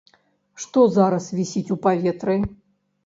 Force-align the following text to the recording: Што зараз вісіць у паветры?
Што 0.63 0.85
зараз 0.95 1.29
вісіць 1.41 1.67
у 1.77 1.81
паветры? 1.87 2.39